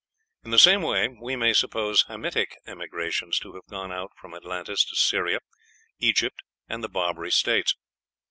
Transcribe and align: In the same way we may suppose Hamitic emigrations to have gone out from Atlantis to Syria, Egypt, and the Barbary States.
In 0.43 0.49
the 0.49 0.57
same 0.57 0.81
way 0.81 1.09
we 1.09 1.35
may 1.35 1.53
suppose 1.53 2.05
Hamitic 2.07 2.55
emigrations 2.65 3.37
to 3.37 3.53
have 3.53 3.67
gone 3.67 3.91
out 3.91 4.09
from 4.19 4.33
Atlantis 4.33 4.83
to 4.85 4.95
Syria, 4.95 5.41
Egypt, 5.99 6.41
and 6.67 6.83
the 6.83 6.89
Barbary 6.89 7.29
States. 7.31 7.75